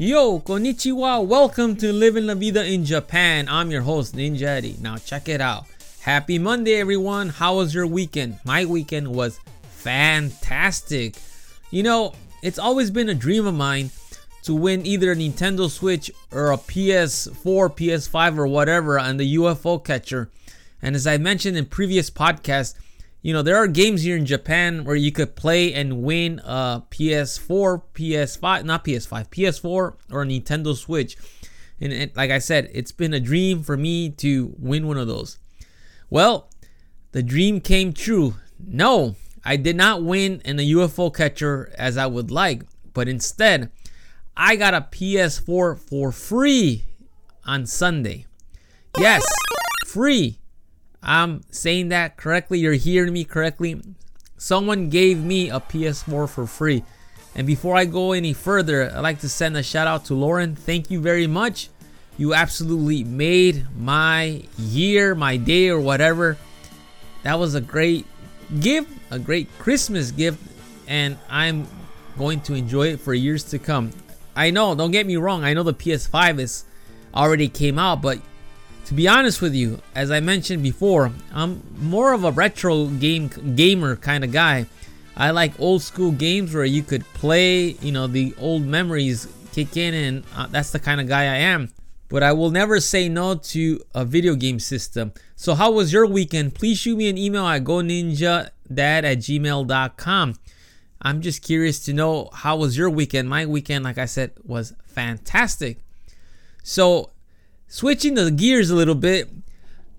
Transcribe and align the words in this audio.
Yo, 0.00 0.38
konnichiwa. 0.38 1.26
Welcome 1.26 1.74
to 1.74 1.92
Living 1.92 2.26
La 2.26 2.34
Vida 2.34 2.64
in 2.64 2.84
Japan. 2.84 3.48
I'm 3.48 3.72
your 3.72 3.82
host, 3.82 4.14
Ninja 4.14 4.42
Eddie. 4.42 4.76
Now, 4.80 4.96
check 4.96 5.28
it 5.28 5.40
out. 5.40 5.64
Happy 6.02 6.38
Monday, 6.38 6.74
everyone. 6.74 7.30
How 7.30 7.56
was 7.56 7.74
your 7.74 7.84
weekend? 7.84 8.38
My 8.44 8.64
weekend 8.64 9.08
was 9.08 9.40
fantastic. 9.70 11.16
You 11.72 11.82
know, 11.82 12.12
it's 12.44 12.60
always 12.60 12.92
been 12.92 13.08
a 13.08 13.14
dream 13.14 13.44
of 13.44 13.56
mine 13.56 13.90
to 14.44 14.54
win 14.54 14.86
either 14.86 15.10
a 15.10 15.16
Nintendo 15.16 15.68
Switch 15.68 16.12
or 16.30 16.52
a 16.52 16.58
PS4, 16.58 17.34
PS5, 17.68 18.38
or 18.38 18.46
whatever 18.46 19.00
on 19.00 19.16
the 19.16 19.34
UFO 19.34 19.84
catcher. 19.84 20.30
And 20.80 20.94
as 20.94 21.08
I 21.08 21.18
mentioned 21.18 21.56
in 21.56 21.66
previous 21.66 22.08
podcasts, 22.08 22.76
you 23.22 23.32
know, 23.32 23.42
there 23.42 23.56
are 23.56 23.66
games 23.66 24.02
here 24.02 24.16
in 24.16 24.26
Japan 24.26 24.84
where 24.84 24.96
you 24.96 25.10
could 25.10 25.34
play 25.34 25.74
and 25.74 26.02
win 26.02 26.40
a 26.44 26.82
PS4, 26.90 27.82
PS5, 27.94 28.64
not 28.64 28.84
PS5, 28.84 29.28
PS4 29.28 29.64
or 29.68 29.96
a 30.10 30.24
Nintendo 30.24 30.76
Switch. 30.76 31.16
And 31.80 31.92
it, 31.92 32.16
like 32.16 32.30
I 32.30 32.38
said, 32.38 32.70
it's 32.72 32.92
been 32.92 33.14
a 33.14 33.20
dream 33.20 33.62
for 33.62 33.76
me 33.76 34.10
to 34.10 34.54
win 34.58 34.86
one 34.86 34.98
of 34.98 35.08
those. 35.08 35.38
Well, 36.10 36.48
the 37.12 37.22
dream 37.22 37.60
came 37.60 37.92
true. 37.92 38.34
No, 38.58 39.16
I 39.44 39.56
did 39.56 39.76
not 39.76 40.02
win 40.02 40.40
in 40.44 40.58
a 40.58 40.70
UFO 40.70 41.14
catcher 41.14 41.72
as 41.76 41.96
I 41.96 42.06
would 42.06 42.30
like, 42.30 42.62
but 42.92 43.08
instead, 43.08 43.70
I 44.36 44.56
got 44.56 44.74
a 44.74 44.80
PS4 44.80 45.78
for 45.78 46.12
free 46.12 46.84
on 47.44 47.66
Sunday. 47.66 48.26
Yes, 48.96 49.24
free. 49.86 50.38
I'm 51.02 51.42
saying 51.50 51.88
that 51.88 52.16
correctly. 52.16 52.58
You're 52.58 52.74
hearing 52.74 53.12
me 53.12 53.24
correctly. 53.24 53.80
Someone 54.36 54.88
gave 54.88 55.22
me 55.22 55.50
a 55.50 55.60
PS4 55.60 56.28
for 56.28 56.46
free. 56.46 56.84
And 57.34 57.46
before 57.46 57.76
I 57.76 57.84
go 57.84 58.12
any 58.12 58.32
further, 58.32 58.90
I'd 58.90 59.00
like 59.00 59.20
to 59.20 59.28
send 59.28 59.56
a 59.56 59.62
shout 59.62 59.86
out 59.86 60.06
to 60.06 60.14
Lauren. 60.14 60.56
Thank 60.56 60.90
you 60.90 61.00
very 61.00 61.26
much. 61.26 61.70
You 62.16 62.34
absolutely 62.34 63.04
made 63.04 63.66
my 63.76 64.42
year, 64.58 65.14
my 65.14 65.36
day, 65.36 65.68
or 65.68 65.78
whatever. 65.78 66.36
That 67.22 67.38
was 67.38 67.54
a 67.54 67.60
great 67.60 68.06
gift, 68.60 68.90
a 69.10 69.18
great 69.18 69.48
Christmas 69.58 70.10
gift, 70.10 70.42
and 70.88 71.16
I'm 71.28 71.68
going 72.16 72.40
to 72.42 72.54
enjoy 72.54 72.88
it 72.88 73.00
for 73.00 73.14
years 73.14 73.44
to 73.44 73.58
come. 73.58 73.92
I 74.34 74.50
know, 74.50 74.74
don't 74.74 74.90
get 74.90 75.06
me 75.06 75.16
wrong, 75.16 75.44
I 75.44 75.52
know 75.54 75.62
the 75.62 75.74
PS5 75.74 76.40
is 76.40 76.64
already 77.14 77.48
came 77.48 77.78
out, 77.78 78.02
but 78.02 78.18
to 78.88 78.94
be 78.94 79.06
honest 79.06 79.42
with 79.42 79.54
you, 79.54 79.82
as 79.94 80.10
I 80.10 80.20
mentioned 80.20 80.62
before, 80.62 81.12
I'm 81.34 81.62
more 81.78 82.14
of 82.14 82.24
a 82.24 82.30
retro 82.32 82.86
game 82.86 83.28
gamer 83.54 83.96
kind 83.96 84.24
of 84.24 84.32
guy. 84.32 84.64
I 85.14 85.30
like 85.30 85.60
old 85.60 85.82
school 85.82 86.10
games 86.10 86.54
where 86.54 86.64
you 86.64 86.82
could 86.82 87.04
play, 87.12 87.76
you 87.82 87.92
know, 87.92 88.06
the 88.06 88.34
old 88.38 88.62
memories 88.62 89.28
kick 89.52 89.76
in, 89.76 89.92
and 89.92 90.24
uh, 90.34 90.46
that's 90.46 90.70
the 90.70 90.78
kind 90.78 91.02
of 91.02 91.06
guy 91.06 91.24
I 91.24 91.36
am. 91.36 91.68
But 92.08 92.22
I 92.22 92.32
will 92.32 92.50
never 92.50 92.80
say 92.80 93.10
no 93.10 93.34
to 93.34 93.78
a 93.94 94.06
video 94.06 94.34
game 94.34 94.58
system. 94.58 95.12
So, 95.36 95.54
how 95.54 95.70
was 95.70 95.92
your 95.92 96.06
weekend? 96.06 96.54
Please 96.54 96.78
shoot 96.78 96.96
me 96.96 97.10
an 97.10 97.18
email 97.18 97.46
at 97.46 97.64
goninjadad 97.64 98.48
at 98.70 99.18
gmail.com. 99.18 100.34
I'm 101.02 101.20
just 101.20 101.42
curious 101.42 101.78
to 101.80 101.92
know 101.92 102.30
how 102.32 102.56
was 102.56 102.78
your 102.78 102.88
weekend? 102.88 103.28
My 103.28 103.44
weekend, 103.44 103.84
like 103.84 103.98
I 103.98 104.06
said, 104.06 104.32
was 104.46 104.72
fantastic. 104.86 105.76
So, 106.62 107.10
Switching 107.70 108.14
the 108.14 108.30
gears 108.30 108.70
a 108.70 108.74
little 108.74 108.94
bit, 108.94 109.28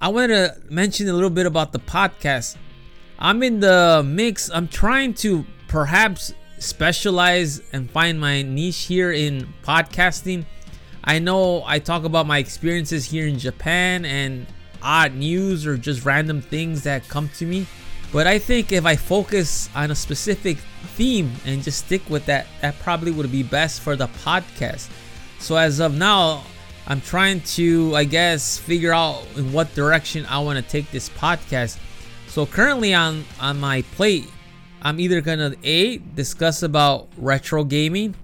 I 0.00 0.08
want 0.08 0.30
to 0.30 0.56
mention 0.68 1.08
a 1.08 1.12
little 1.12 1.30
bit 1.30 1.46
about 1.46 1.70
the 1.70 1.78
podcast. 1.78 2.56
I'm 3.20 3.40
in 3.44 3.60
the 3.60 4.02
mix. 4.04 4.50
I'm 4.50 4.66
trying 4.66 5.14
to 5.22 5.46
perhaps 5.68 6.34
specialize 6.58 7.62
and 7.72 7.88
find 7.88 8.20
my 8.20 8.42
niche 8.42 8.86
here 8.86 9.12
in 9.12 9.46
podcasting. 9.62 10.44
I 11.04 11.20
know 11.20 11.62
I 11.64 11.78
talk 11.78 12.02
about 12.02 12.26
my 12.26 12.38
experiences 12.38 13.04
here 13.04 13.28
in 13.28 13.38
Japan 13.38 14.04
and 14.06 14.48
odd 14.82 15.14
news 15.14 15.64
or 15.64 15.76
just 15.76 16.04
random 16.04 16.42
things 16.42 16.82
that 16.82 17.08
come 17.08 17.28
to 17.36 17.46
me. 17.46 17.68
But 18.12 18.26
I 18.26 18.40
think 18.40 18.72
if 18.72 18.84
I 18.84 18.96
focus 18.96 19.70
on 19.76 19.92
a 19.92 19.94
specific 19.94 20.58
theme 20.96 21.30
and 21.46 21.62
just 21.62 21.86
stick 21.86 22.10
with 22.10 22.26
that, 22.26 22.48
that 22.60 22.76
probably 22.80 23.12
would 23.12 23.30
be 23.30 23.44
best 23.44 23.82
for 23.82 23.94
the 23.94 24.08
podcast. 24.08 24.90
So 25.38 25.54
as 25.54 25.78
of 25.78 25.94
now, 25.94 26.42
I'm 26.86 27.00
trying 27.00 27.40
to, 27.56 27.94
I 27.94 28.04
guess, 28.04 28.58
figure 28.58 28.92
out 28.92 29.24
in 29.36 29.52
what 29.52 29.74
direction 29.74 30.26
I 30.26 30.40
want 30.40 30.64
to 30.64 30.70
take 30.70 30.90
this 30.90 31.08
podcast. 31.08 31.78
So 32.26 32.46
currently 32.46 32.94
on 32.94 33.24
on 33.40 33.60
my 33.60 33.82
plate, 33.94 34.28
I'm 34.82 34.98
either 34.98 35.20
gonna 35.20 35.54
a 35.62 35.98
discuss 35.98 36.62
about 36.62 37.08
retro 37.16 37.64
gaming. 37.64 38.14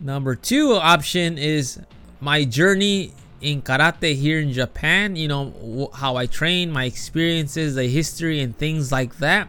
Number 0.00 0.34
two 0.34 0.74
option 0.74 1.38
is 1.38 1.80
my 2.20 2.44
journey 2.44 3.12
in 3.40 3.62
karate 3.62 4.14
here 4.16 4.40
in 4.40 4.52
Japan. 4.52 5.14
You 5.16 5.28
know 5.28 5.90
how 5.94 6.16
I 6.16 6.26
train, 6.26 6.72
my 6.72 6.84
experiences, 6.84 7.74
the 7.74 7.86
history, 7.86 8.40
and 8.40 8.56
things 8.56 8.90
like 8.90 9.18
that. 9.18 9.48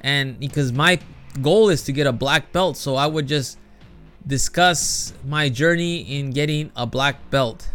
And 0.00 0.38
because 0.38 0.72
my 0.72 0.98
goal 1.40 1.70
is 1.70 1.82
to 1.84 1.92
get 1.92 2.06
a 2.06 2.12
black 2.12 2.52
belt, 2.52 2.76
so 2.76 2.96
I 2.96 3.06
would 3.06 3.26
just 3.26 3.58
discuss 4.26 5.12
my 5.26 5.48
journey 5.48 6.00
in 6.18 6.30
getting 6.30 6.70
a 6.76 6.86
black 6.86 7.30
belt. 7.30 7.68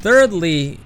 Thirdly, 0.00 0.80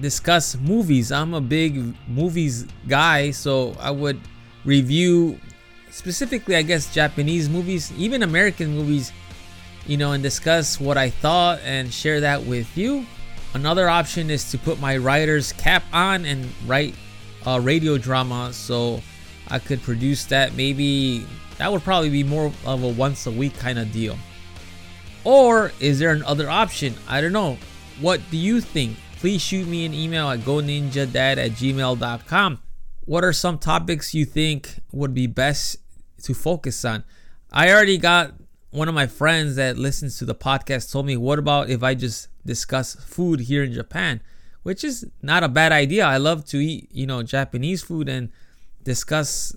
discuss 0.00 0.56
movies. 0.56 1.12
I'm 1.12 1.34
a 1.34 1.40
big 1.40 1.94
movies 2.08 2.66
guy, 2.88 3.30
so 3.30 3.76
I 3.78 3.90
would 3.90 4.20
review 4.64 5.38
specifically, 5.90 6.56
I 6.56 6.62
guess, 6.62 6.92
Japanese 6.92 7.48
movies, 7.48 7.92
even 7.96 8.22
American 8.22 8.74
movies, 8.74 9.12
you 9.86 9.96
know, 9.96 10.12
and 10.12 10.22
discuss 10.22 10.80
what 10.80 10.96
I 10.96 11.10
thought 11.10 11.60
and 11.62 11.92
share 11.92 12.20
that 12.20 12.42
with 12.44 12.76
you. 12.76 13.06
Another 13.52 13.88
option 13.88 14.30
is 14.30 14.50
to 14.50 14.58
put 14.58 14.80
my 14.80 14.96
writer's 14.96 15.52
cap 15.52 15.84
on 15.92 16.24
and 16.24 16.50
write 16.66 16.94
a 17.46 17.60
radio 17.60 17.98
drama 17.98 18.52
so 18.52 19.00
I 19.48 19.58
could 19.58 19.82
produce 19.82 20.24
that 20.26 20.54
maybe 20.54 21.26
that 21.58 21.70
would 21.70 21.82
probably 21.82 22.10
be 22.10 22.24
more 22.24 22.52
of 22.64 22.82
a 22.82 22.88
once 22.88 23.26
a 23.26 23.30
week 23.30 23.56
kind 23.58 23.78
of 23.78 23.92
deal. 23.92 24.16
Or 25.24 25.72
is 25.80 25.98
there 25.98 26.10
another 26.10 26.50
option? 26.50 26.94
I 27.08 27.20
don't 27.20 27.32
know. 27.32 27.56
What 28.00 28.20
do 28.30 28.36
you 28.36 28.60
think? 28.60 28.96
Please 29.16 29.40
shoot 29.40 29.66
me 29.66 29.86
an 29.86 29.94
email 29.94 30.28
at 30.30 30.40
goninjadad 30.40 31.38
at 31.38 31.52
gmail.com. 31.52 32.60
What 33.06 33.24
are 33.24 33.32
some 33.32 33.58
topics 33.58 34.14
you 34.14 34.24
think 34.24 34.80
would 34.92 35.14
be 35.14 35.26
best 35.26 35.78
to 36.24 36.34
focus 36.34 36.84
on? 36.84 37.04
I 37.52 37.70
already 37.72 37.98
got 37.98 38.34
one 38.70 38.88
of 38.88 38.94
my 38.94 39.06
friends 39.06 39.56
that 39.56 39.78
listens 39.78 40.18
to 40.18 40.24
the 40.24 40.34
podcast 40.34 40.90
told 40.90 41.06
me, 41.06 41.16
what 41.16 41.38
about 41.38 41.70
if 41.70 41.82
I 41.82 41.94
just 41.94 42.28
discuss 42.44 42.94
food 42.96 43.40
here 43.40 43.62
in 43.62 43.72
Japan? 43.72 44.20
Which 44.62 44.82
is 44.82 45.06
not 45.22 45.44
a 45.44 45.48
bad 45.48 45.72
idea. 45.72 46.04
I 46.04 46.16
love 46.16 46.44
to 46.46 46.58
eat, 46.58 46.88
you 46.90 47.06
know, 47.06 47.22
Japanese 47.22 47.82
food 47.82 48.08
and 48.08 48.30
discuss 48.82 49.54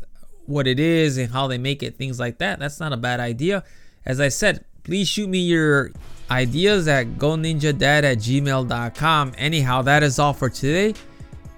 what 0.48 0.68
it 0.68 0.80
is 0.80 1.18
and 1.18 1.32
how 1.32 1.48
they 1.48 1.58
make 1.58 1.82
it, 1.84 1.98
things 1.98 2.20
like 2.20 2.38
that. 2.40 2.60
That's 2.60 2.80
not 2.80 2.94
a 2.94 2.98
bad 2.98 3.20
idea. 3.20 3.64
As 4.06 4.20
I 4.20 4.30
said, 4.30 4.64
please 4.84 5.08
shoot 5.08 5.30
me 5.30 5.40
your 5.40 5.92
ideas 6.32 6.88
at 6.88 7.18
goninjadad 7.18 8.04
at 8.04 8.18
gmail.com. 8.18 9.34
Anyhow, 9.38 9.84
that 9.84 10.02
is 10.04 10.20
all 10.20 10.34
for 10.34 10.50
today. 10.50 10.94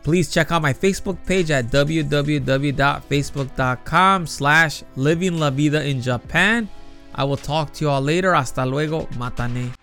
Please 0.03 0.31
check 0.31 0.51
out 0.51 0.61
my 0.61 0.73
Facebook 0.73 1.17
page 1.25 1.49
at 1.51 1.65
www.facebook.com 1.65 4.27
slash 4.27 4.83
living 4.95 5.37
la 5.37 5.49
vida 5.49 5.85
in 5.85 6.01
Japan. 6.01 6.69
I 7.13 7.25
will 7.25 7.37
talk 7.37 7.73
to 7.73 7.85
you 7.85 7.91
all 7.91 8.01
later. 8.01 8.33
Hasta 8.33 8.65
luego. 8.65 9.01
Matane. 9.17 9.78